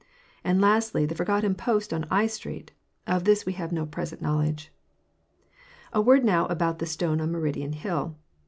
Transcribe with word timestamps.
And, 0.43 0.59
lastly, 0.59 1.05
the 1.05 1.13
forgotten 1.13 1.53
post 1.53 1.93
on 1.93 2.07
I 2.09 2.25
street. 2.25 2.71
Of 3.05 3.23
this 3.23 3.45
we 3.45 3.53
have 3.53 3.71
no 3.71 3.85
present 3.85 4.19
knowledge. 4.19 4.71
A 5.93 6.01
word 6.01 6.25
now 6.25 6.47
about 6.47 6.79
the 6.79 6.87
stone 6.87 7.21
on 7.21 7.31
Meridian 7.31 7.73
hill. 7.73 8.17